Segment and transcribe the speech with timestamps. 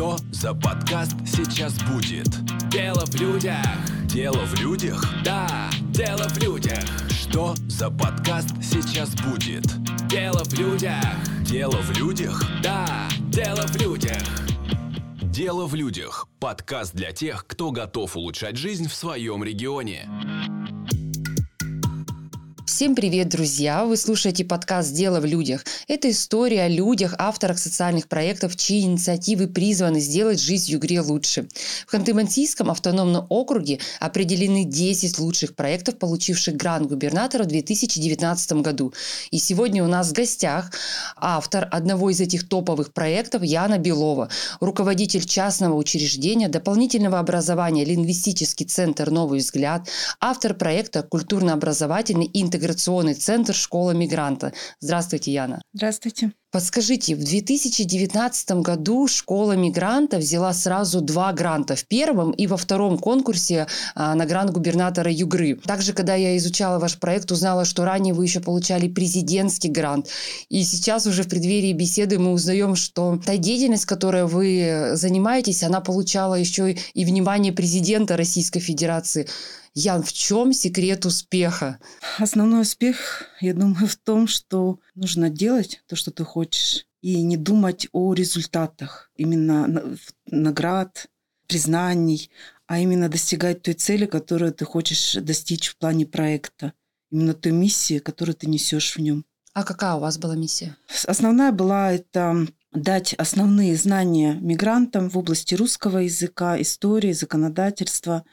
[0.00, 2.26] Что за подкаст сейчас будет?
[2.70, 3.62] Дело в людях.
[4.06, 5.04] Дело в людях?
[5.22, 6.82] Да, дело в людях.
[7.10, 9.66] Что за подкаст сейчас будет?
[10.08, 11.04] Дело в людях.
[11.42, 12.42] Дело в людях?
[12.62, 14.22] Да, дело в людях.
[15.20, 16.26] Дело в людях.
[16.38, 20.08] Подкаст для тех, кто готов улучшать жизнь в своем регионе.
[22.80, 23.84] Всем привет, друзья!
[23.84, 25.66] Вы слушаете подкаст «Дело в людях».
[25.86, 31.46] Это история о людях, авторах социальных проектов, чьи инициативы призваны сделать жизнь в Югре лучше.
[31.86, 38.94] В Ханты-Мансийском автономном округе определены 10 лучших проектов, получивших грант губернатора в 2019 году.
[39.30, 40.72] И сегодня у нас в гостях
[41.16, 49.10] автор одного из этих топовых проектов Яна Белова, руководитель частного учреждения дополнительного образования «Лингвистический центр
[49.10, 49.86] «Новый взгляд»,
[50.18, 54.52] автор проекта «Культурно-образовательный интеграционный интеграционный центр «Школа мигранта».
[54.80, 55.60] Здравствуйте, Яна.
[55.72, 56.32] Здравствуйте.
[56.52, 62.98] Подскажите, в 2019 году школа мигранта взяла сразу два гранта в первом и во втором
[62.98, 65.54] конкурсе а, на грант губернатора Югры.
[65.64, 70.08] Также, когда я изучала ваш проект, узнала, что ранее вы еще получали президентский грант.
[70.48, 75.80] И сейчас уже в преддверии беседы мы узнаем, что та деятельность, которой вы занимаетесь, она
[75.80, 79.28] получала еще и внимание президента Российской Федерации.
[79.74, 81.78] Ян, в чем секрет успеха?
[82.18, 87.36] Основной успех, я думаю, в том, что нужно делать то, что ты хочешь, и не
[87.36, 91.06] думать о результатах, именно наград,
[91.46, 92.30] признаний,
[92.66, 96.72] а именно достигать той цели, которую ты хочешь достичь в плане проекта,
[97.10, 99.24] именно той миссии, которую ты несешь в нем.
[99.52, 100.76] А какая у вас была миссия?
[101.06, 108.24] Основная была это дать основные знания мигрантам в области русского языка, истории, законодательства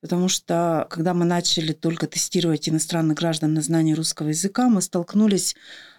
[0.00, 5.56] Потому что, когда мы начали только тестировать иностранных граждан на знание русского языка, мы столкнулись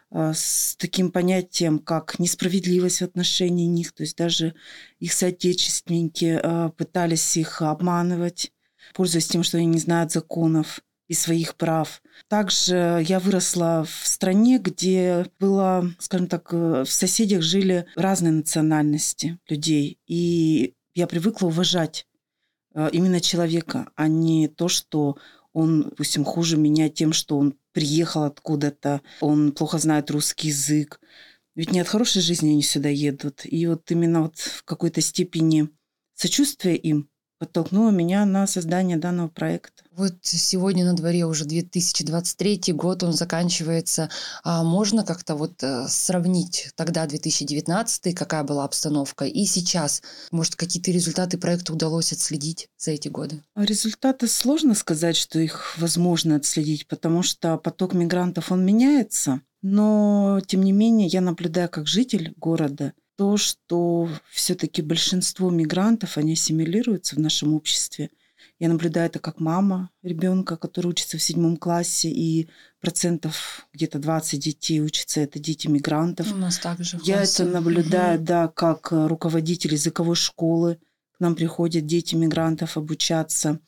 [0.09, 3.91] а, с таким понятием, как несправедливость в отношении них.
[3.91, 4.53] То есть даже
[4.99, 8.51] их соотечественники а, пытались их обманывать,
[8.93, 12.01] пользуясь тем, что они не знают законов и своих прав.
[12.27, 19.39] Также я выросла в стране, где было, скажем так, э, в соседях жили разные национальности
[19.47, 19.99] людей.
[20.05, 22.06] И я привыкла уважать
[22.91, 25.17] именно человека, а не то, что
[25.53, 30.99] он, допустим, хуже меня тем, что он приехал откуда-то, он плохо знает русский язык.
[31.55, 33.41] Ведь не от хорошей жизни они сюда едут.
[33.43, 35.69] И вот именно вот в какой-то степени
[36.13, 39.83] сочувствия им подтолкнуло меня на создание данного проекта.
[39.95, 44.09] Вот сегодня на дворе уже 2023 год, он заканчивается.
[44.43, 50.01] А можно как-то вот э, сравнить тогда 2019, какая была обстановка, и сейчас?
[50.31, 53.41] Может, какие-то результаты проекта удалось отследить за эти годы?
[53.55, 59.41] Результаты сложно сказать, что их возможно отследить, потому что поток мигрантов, он меняется.
[59.63, 66.33] Но, тем не менее, я наблюдаю как житель города– то, что все-таки большинство мигрантов, они
[66.33, 68.11] ассимилируются в нашем обществе.
[68.59, 72.47] Я наблюдаю это как мама ребенка, который учится в седьмом классе, и
[72.79, 76.31] процентов где-то 20 детей учатся, это дети мигрантов.
[76.31, 76.99] У нас также.
[77.03, 78.25] Я это наблюдаю, угу.
[78.25, 80.79] да, как руководитель языковой школы.
[81.11, 83.59] К нам приходят дети мигрантов обучаться.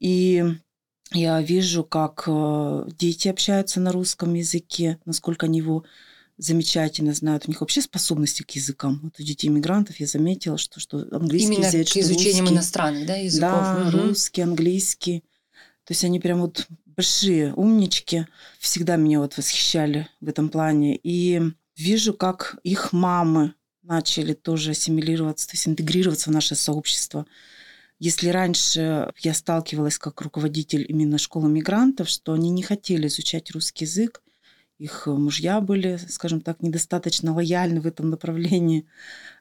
[0.00, 0.44] И
[1.12, 5.84] я вижу, как э, дети общаются на русском языке, насколько они его
[6.38, 7.44] замечательно знают.
[7.46, 9.00] У них вообще способности к языкам.
[9.02, 12.54] Вот у детей мигрантов я заметила, что, что английский Именно язык, к изучением русский.
[12.54, 13.50] иностранных да, языков.
[13.50, 13.98] Да, угу.
[13.98, 15.24] русский, английский.
[15.84, 18.26] То есть они прям вот большие умнички.
[18.58, 20.98] Всегда меня вот восхищали в этом плане.
[21.02, 21.42] И
[21.76, 27.26] вижу, как их мамы начали тоже ассимилироваться, то есть интегрироваться в наше сообщество.
[27.98, 33.86] Если раньше я сталкивалась как руководитель именно школы мигрантов, что они не хотели изучать русский
[33.86, 34.22] язык,
[34.78, 38.86] их э, мужья были, скажем так, недостаточно лояльны в этом направлении.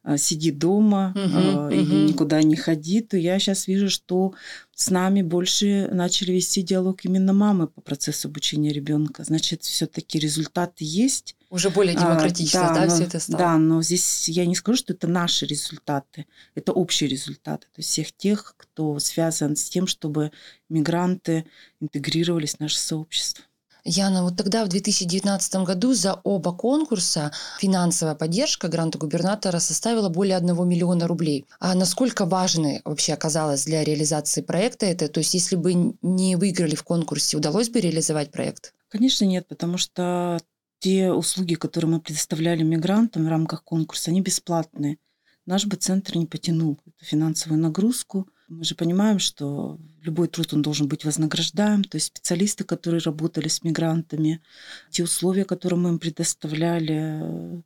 [0.04, 2.08] А, сиди дома uh-huh, и uh-huh.
[2.08, 4.34] никуда не ходи, то я сейчас вижу, что
[4.74, 9.26] с нами больше начали вести диалог именно мамы по процессу обучения ребенка.
[9.26, 11.36] Значит, все-таки результаты есть.
[11.50, 13.38] Уже более а, демократично, а, да, да но, все это стало?
[13.38, 16.26] Да, но здесь я не скажу, что это наши результаты,
[16.56, 20.32] это общие результаты, то есть всех тех, кто связан с тем, чтобы
[20.70, 21.46] мигранты
[21.82, 23.44] интегрировались в наше сообщество.
[23.90, 30.36] Яна, вот тогда в 2019 году за оба конкурса финансовая поддержка гранта губернатора составила более
[30.36, 31.46] 1 миллиона рублей.
[31.62, 35.08] А насколько важной вообще оказалась для реализации проекта это?
[35.08, 38.74] То есть если бы не выиграли в конкурсе, удалось бы реализовать проект?
[38.90, 40.38] Конечно, нет, потому что
[40.80, 44.98] те услуги, которые мы предоставляли мигрантам в рамках конкурса, они бесплатные.
[45.46, 50.62] Наш бы центр не потянул эту финансовую нагрузку– мы же понимаем, что любой труд он
[50.62, 51.84] должен быть вознаграждаем.
[51.84, 54.42] То есть специалисты, которые работали с мигрантами,
[54.90, 57.64] те условия, которые мы им предоставляли,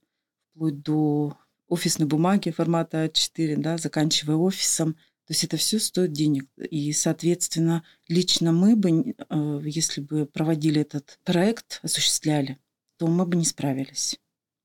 [0.53, 1.37] вплоть до
[1.67, 4.93] офисной бумаги формата А4, да, заканчивая офисом.
[5.27, 6.47] То есть это все стоит денег.
[6.57, 12.57] И, соответственно, лично мы бы, э, если бы проводили этот проект, осуществляли,
[12.97, 14.19] то мы бы не справились.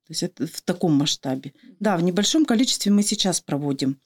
[0.07, 1.53] То есть это в таком масштабе.
[1.79, 4.01] Да, в небольшом количестве мы сейчас проводим.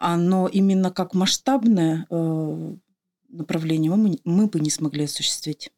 [0.00, 2.76] А, но именно как масштабное э,
[3.28, 5.70] направление мы, мы бы не смогли осуществить.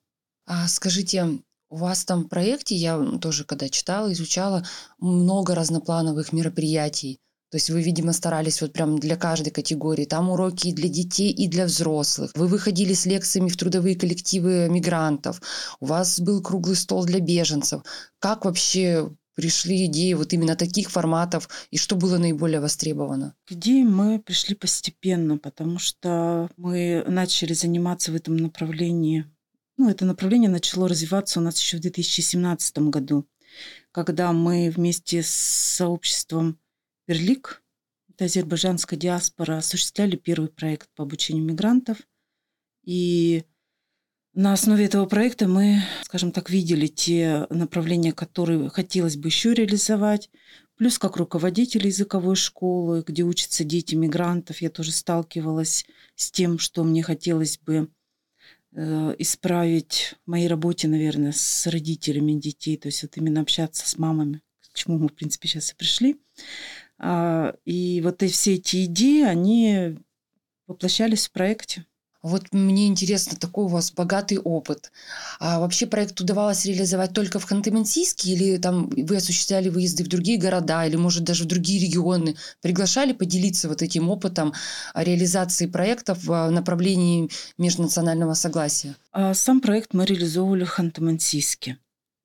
[0.47, 1.41] А скажите,
[1.71, 4.67] у вас там в проекте, я тоже когда читала, изучала,
[4.99, 7.21] много разноплановых мероприятий.
[7.51, 10.05] То есть вы, видимо, старались вот прям для каждой категории.
[10.05, 12.31] Там уроки и для детей, и для взрослых.
[12.37, 15.43] Вы выходили с лекциями в трудовые коллективы мигрантов.
[15.81, 17.83] У вас был круглый стол для беженцев.
[18.21, 23.35] Как вообще пришли идеи вот именно таких форматов и что было наиболее востребовано?
[23.47, 29.25] К идее мы пришли постепенно, потому что мы начали заниматься в этом направлении.
[29.79, 33.27] Ну, это направление начало развиваться у нас еще в 2017 году,
[33.93, 36.59] когда мы вместе с сообществом
[37.07, 37.63] Перлик,
[38.11, 41.97] это азербайджанская диаспора, осуществляли первый проект по обучению мигрантов.
[42.85, 43.45] И
[44.35, 50.31] на основе этого проекта мы, скажем так, видели те направления, которые хотелось бы еще реализовать.
[50.77, 55.85] Плюс как руководитель языковой школы, где учатся дети мигрантов, я тоже сталкивалась
[56.15, 57.91] с тем, что мне хотелось бы
[58.73, 63.99] э, исправить в моей работе, наверное, с родителями детей, то есть вот именно общаться с
[63.99, 64.43] мамами,
[64.73, 66.17] к чему мы, в принципе, сейчас и пришли.
[66.99, 69.99] А, и вот и все эти идеи, они
[70.67, 71.85] воплощались в проекте.
[72.23, 74.93] Вот мне интересно, такой у вас богатый опыт.
[75.39, 80.39] А вообще проект удавалось реализовать только в Ханты-Мансийске или там вы осуществляли выезды в другие
[80.39, 82.37] города или, может, даже в другие регионы?
[82.61, 84.53] Приглашали поделиться вот этим опытом
[84.95, 88.97] реализации проектов в направлении межнационального согласия?
[89.13, 91.77] А сам проект мы реализовывали в Ханты-Мансийске.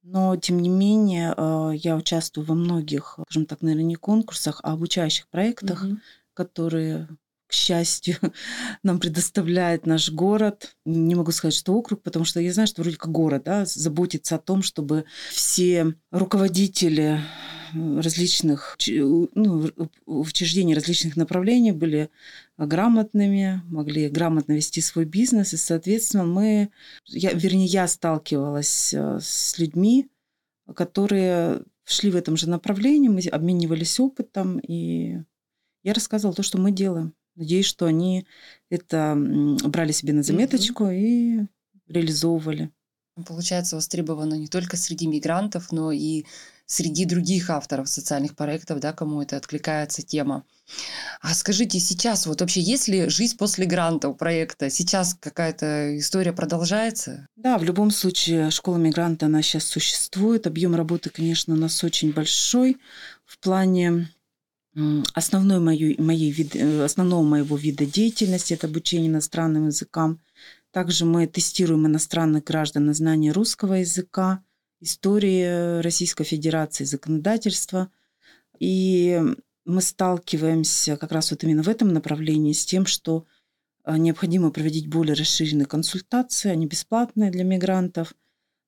[0.04, 4.74] Но, тем не менее, э, я участвую во многих, скажем так, наверное, не конкурсах, а
[4.74, 5.98] обучающих проектах, угу.
[6.34, 7.08] которые
[7.48, 8.18] к счастью,
[8.84, 10.76] нам предоставляет наш город.
[10.86, 14.36] Не могу сказать, что округ, потому что я знаю, что вроде как город да, заботится
[14.36, 17.22] о том, чтобы все руководители
[17.74, 19.70] различных ну,
[20.06, 22.10] учреждений различных направлений были
[22.58, 26.70] грамотными, могли грамотно вести свой бизнес, и, соответственно, мы,
[27.08, 30.08] я, вернее, я сталкивалась э, с людьми,
[30.74, 35.20] которые шли в этом же направлении, мы обменивались опытом, и
[35.84, 37.14] я рассказывала то, что мы делаем.
[37.36, 38.26] Надеюсь, что они
[38.70, 41.00] это брали себе на заметочку mm-hmm.
[41.00, 41.48] и
[41.88, 42.72] реализовывали.
[43.26, 46.26] Получается, востребовано не только среди мигрантов, но и
[46.66, 50.44] среди других авторов социальных проектов, да, кому это откликается тема.
[51.22, 54.70] А скажите, сейчас вот вообще есть ли жизнь после гранта у проекта?
[54.70, 57.28] Сейчас какая-то история продолжается?
[57.36, 60.48] Да, в любом случае школа мигранта, она сейчас существует.
[60.48, 62.78] Объем работы, конечно, у нас очень большой
[63.26, 64.10] в плане
[65.14, 70.20] основной моей, моей вид, э, основного моего вида деятельности– это обучение иностранным языкам.
[70.72, 74.44] Также мы тестируем иностранных граждан на знание русского языка–
[74.82, 77.90] истории Российской Федерации, законодательства.
[78.60, 79.22] И
[79.66, 83.26] мы сталкиваемся как раз вот именно в этом направлении с тем, что
[83.84, 88.14] а, необходимо проводить более расширенные консультации, они бесплатные для мигрантов,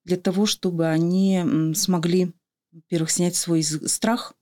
[0.03, 2.33] для того, чтобы они смогли,
[2.71, 4.33] во-первых, снять свой страх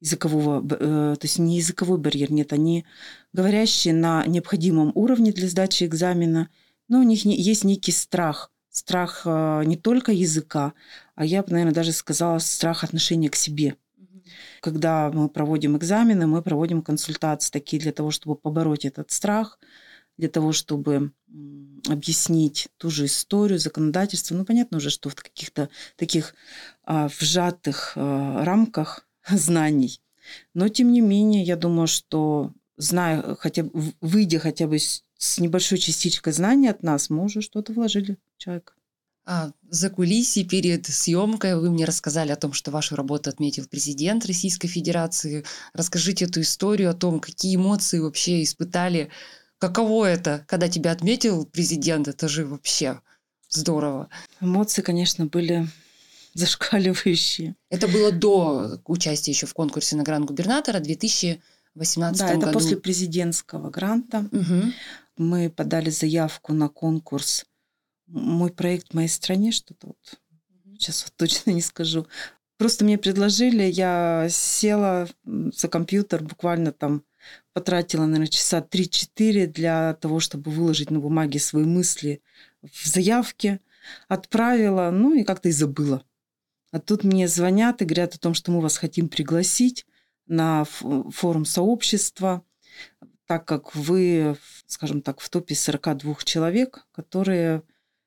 [0.00, 2.84] языкового, э, то есть не языковой барьер, нет, они
[3.32, 6.48] говорящие на необходимом уровне для сдачи экзамена,
[6.88, 10.74] но у них есть некий страх– страх э, не только языка,
[11.14, 13.76] а я бы, наверное, даже сказала страх отношения к себе.
[14.60, 19.58] Когда мы проводим экзамены, мы проводим консультации такие для того, чтобы побороть этот страх,
[20.18, 21.12] для того, чтобы
[21.88, 24.34] объяснить ту же историю, законодательство.
[24.34, 26.34] Ну, понятно уже, что в каких-то таких
[26.84, 30.00] а, вжатых а, рамках знаний.
[30.54, 35.78] Но, тем не менее, я думаю, что зная, хотя бы, выйдя хотя бы с небольшой
[35.78, 38.72] частичкой знаний от нас, мы уже что-то вложили в человека.
[39.28, 44.24] А за кулисье перед съемкой вы мне рассказали о том, что вашу работу отметил президент
[44.24, 45.44] Российской Федерации.
[45.72, 49.10] Расскажите эту историю о том, какие эмоции вообще испытали.
[49.58, 52.06] Каково это, когда тебя отметил президент?
[52.06, 53.00] Это же вообще
[53.48, 54.10] здорово.
[54.40, 55.66] Эмоции, конечно, были
[56.38, 57.56] зашкаливающие.
[57.70, 62.40] Это было до участия еще в конкурсе на гранд-губернатора 2018 да, году.
[62.40, 64.28] Да, это после президентского гранта.
[64.32, 64.72] Угу.
[65.18, 67.46] Мы подали заявку на конкурс
[68.06, 70.20] мой проект в моей стране, что-то вот
[70.78, 72.06] сейчас вот точно не скажу.
[72.58, 77.02] Просто мне предложили, я села за компьютер, буквально там
[77.52, 82.22] потратила, наверное, часа 3-4 для того, чтобы выложить на бумаге свои мысли
[82.62, 83.60] в заявке,
[84.08, 86.04] отправила, ну и как-то и забыла.
[86.76, 89.86] А тут мне звонят и говорят о том, что мы вас хотим пригласить
[90.26, 92.42] на форум сообщества,
[93.26, 97.62] так как вы, скажем так, в топе 42 человек, которые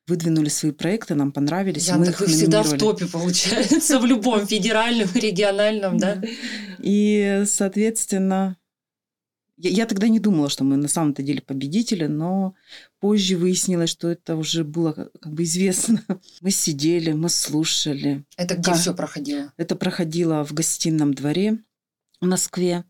[0.06, 1.88] выдвинули свои проекты, нам понравились.
[1.88, 6.22] Я, так вы всегда в топе, получается, в любом федеральном, региональном, да?
[6.78, 8.56] И, соответственно,
[9.60, 12.56] я, я тогда не думала, что мы на самом-то деле победители, но
[13.00, 16.01] позже выяснилось, что это уже было как бы известно.
[16.42, 18.24] Мы сидели, мы слушали.
[18.38, 18.80] Это где как...
[18.80, 19.54] все проходило?
[19.58, 21.60] Это проходило в гостином дворе
[22.22, 22.86] в Москве.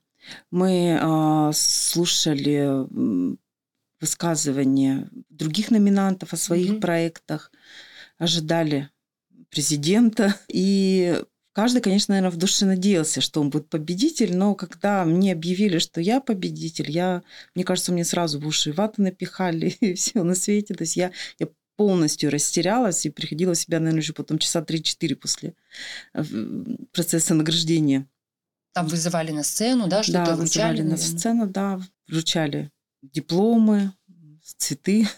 [0.52, 2.88] Мы э, слушали
[4.00, 6.82] высказывания других номинантов о своих mm-hmm.
[6.82, 7.52] проектах,
[8.18, 8.90] ожидали
[9.50, 10.36] президента.
[10.48, 11.20] И
[11.60, 16.00] каждый, конечно, наверное, в душе надеялся, что он будет победитель, но когда мне объявили, что
[16.00, 17.22] я победитель, я,
[17.54, 20.74] мне кажется, мне сразу в уши ваты напихали и все на свете.
[20.74, 25.16] То есть я, я полностью растерялась и приходила в себя, наверное, еще потом часа 3-4
[25.16, 25.54] после
[26.14, 26.24] э,
[26.94, 28.08] процесса награждения.
[28.72, 30.78] Там вызывали на сцену, да, что-то да, вручали?
[30.78, 33.92] вызывали на сцену, да, вручали дипломы,
[34.58, 35.10] цветы.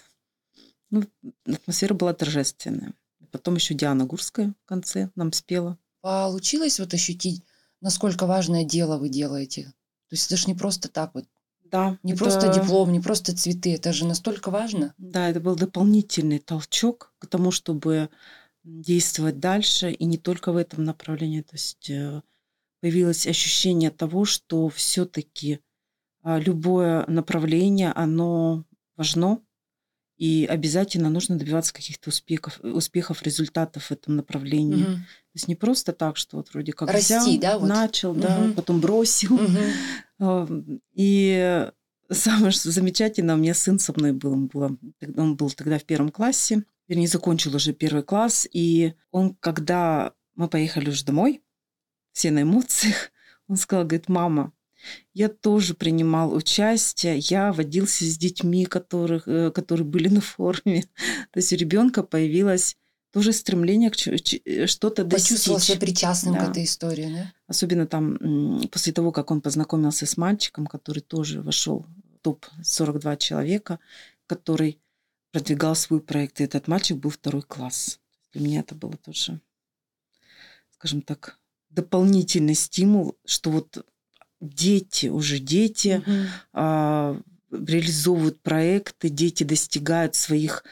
[0.90, 1.04] Ну,
[1.46, 2.94] атмосфера была торжественная.
[3.30, 5.78] Потом еще Диана Гурская в конце нам спела.
[6.02, 7.44] Получилось вот ощутить,
[7.80, 9.74] насколько важное дело вы делаете?
[10.10, 11.26] То есть это же не просто так вот.
[11.64, 11.98] Да.
[12.04, 12.24] Не это...
[12.24, 13.74] просто диплом, не просто цветы.
[13.74, 14.94] Это же настолько важно.
[14.98, 18.10] Да, это был дополнительный толчок к тому, чтобы
[18.64, 21.42] действовать дальше и не только в этом направлении.
[21.42, 22.22] То есть э,
[22.82, 25.62] появилось ощущение того, что все-таки
[26.24, 28.66] а, любое направление, оно
[28.96, 29.42] важно,
[30.18, 34.84] и обязательно нужно добиваться каких-то успехов, успехов, результатов в этом направлении.
[34.84, 35.00] Угу.
[35.34, 37.68] То есть не просто так, что вот вроде как Расти, взял, да, вот.
[37.68, 38.20] начал, угу.
[38.20, 39.40] да, потом бросил.
[40.20, 40.82] Угу.
[40.94, 41.72] И
[42.12, 44.78] самое замечательное, у меня сын со мной был, он, был,
[45.16, 50.50] он был тогда в первом классе, вернее, закончил уже первый класс, и он, когда мы
[50.50, 51.42] поехали уже домой,
[52.12, 53.12] все на эмоциях,
[53.48, 54.52] он сказал, говорит, мама,
[55.14, 60.84] я тоже принимал участие, я водился с детьми, которых, э, которые были на форуме.
[61.32, 62.78] То есть у ребенка появилось
[63.12, 65.30] тоже стремление к э, что-то достичь.
[65.30, 66.46] Почувствовал себя причастным да.
[66.46, 67.34] к этой истории, да?
[67.48, 73.18] Особенно там после того, как он познакомился с мальчиком, который тоже вошел в топ 42
[73.18, 73.80] человека,
[74.28, 74.80] который
[75.32, 76.40] продвигал свой проект.
[76.40, 78.00] И этот мальчик был второй класс.
[78.34, 79.42] Для меня это было тоже,
[80.72, 81.38] скажем так,
[81.70, 83.86] дополнительный стимул, что вот
[84.40, 86.28] дети, уже дети угу.
[86.54, 90.64] а, реализовывают проекты, дети достигают своих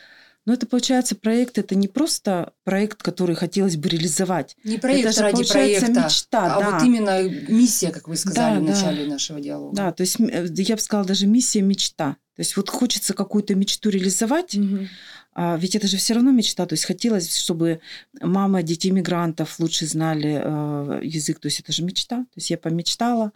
[0.49, 4.57] но это получается проект, это не просто проект, который хотелось бы реализовать.
[4.63, 6.71] Не проект это же, ради проекта, мечта, а да.
[6.71, 9.11] вот именно миссия, как вы сказали да, в начале да.
[9.11, 9.75] нашего диалога.
[9.75, 12.13] Да, то есть э, я бы сказала даже миссия, мечта.
[12.35, 14.87] То есть вот хочется какую-то мечту реализовать, угу.
[15.33, 16.65] а, ведь это же все равно мечта.
[16.65, 17.79] То есть хотелось, чтобы
[18.19, 21.39] мама детей мигрантов лучше знали э, язык.
[21.39, 22.21] То есть это же мечта.
[22.21, 23.33] То есть я помечтала,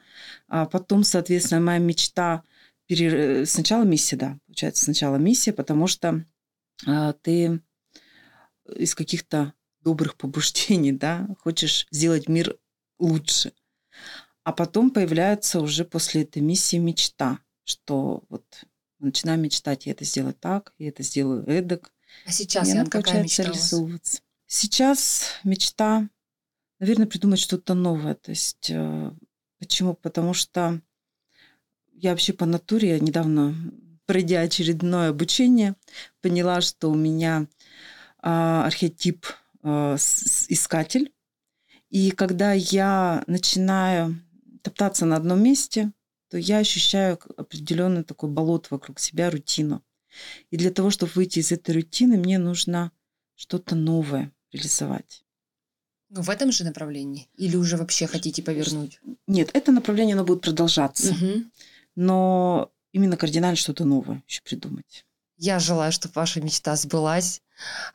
[0.48, 2.42] а потом, соответственно, моя мечта
[2.88, 3.46] пере...
[3.46, 6.26] сначала миссия, да, получается сначала миссия, потому что
[7.22, 7.62] ты
[8.76, 12.58] из каких-то добрых побуждений, да, хочешь сделать мир
[13.00, 13.54] лучше.
[14.44, 18.66] А потом появляется уже после этой миссии мечта, что вот
[19.00, 21.94] начинаем мечтать, я это сделаю так, я это сделаю эдак.
[22.26, 24.22] А сейчас, Ян, какая мечта реализовываться.
[24.46, 26.10] Сейчас мечта,
[26.80, 28.16] наверное, придумать что-то новое.
[28.16, 29.12] То есть э,
[29.60, 29.94] почему?
[29.96, 30.82] Потому что
[31.94, 33.56] я вообще по натуре, я недавно
[34.06, 35.76] пройдя очередное обучение,
[36.22, 37.48] поняла, что у меня
[38.20, 39.26] а, архетип
[39.62, 41.12] а, искатель.
[41.90, 44.20] И когда я начинаю
[44.62, 45.92] топтаться на одном месте,
[46.30, 49.84] то я ощущаю определенный такой болот вокруг себя, рутину.
[50.50, 52.92] И для того, чтобы выйти из этой рутины, мне нужно
[53.36, 55.24] что-то новое реализовать.
[56.10, 57.28] Ну, в этом же направлении?
[57.36, 59.00] Или уже вообще хотите повернуть?
[59.28, 61.12] Нет, это направление, оно будет продолжаться.
[61.14, 61.44] Угу.
[61.96, 65.06] Но именно кардинально что-то новое еще придумать.
[65.36, 67.42] Я желаю, чтобы ваша мечта сбылась.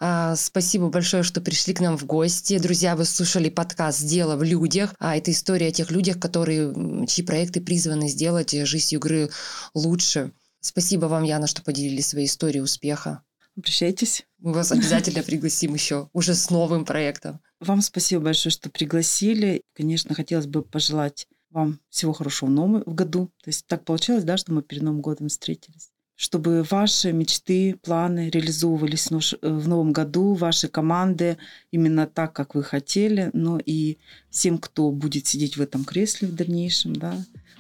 [0.00, 2.58] А, спасибо большое, что пришли к нам в гости.
[2.58, 4.94] Друзья, вы слушали подкаст «Дело в людях».
[4.98, 9.30] А это история о тех людях, которые, чьи проекты призваны сделать жизнь игры
[9.72, 10.32] лучше.
[10.60, 13.22] Спасибо вам, Яна, что поделились своей историей успеха.
[13.56, 14.24] Обращайтесь.
[14.38, 17.40] Мы вас обязательно пригласим еще, уже с новым проектом.
[17.60, 19.62] Вам спасибо большое, что пригласили.
[19.74, 23.30] Конечно, хотелось бы пожелать вам всего хорошего в новом году.
[23.42, 25.90] То есть так получилось, да, что мы перед Новым годом встретились.
[26.14, 29.08] Чтобы ваши мечты, планы реализовывались
[29.40, 31.38] в новом году, ваши команды
[31.70, 33.30] именно так, как вы хотели.
[33.32, 37.14] Но и всем, кто будет сидеть в этом кресле в дальнейшем, да,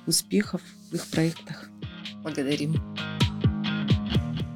[0.06, 1.70] успехов в их проектах.
[2.22, 2.74] Благодарим.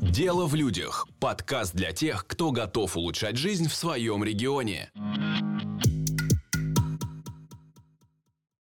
[0.01, 1.07] Дело в людях.
[1.21, 4.91] Подкаст для тех, кто готов улучшать жизнь в своем регионе.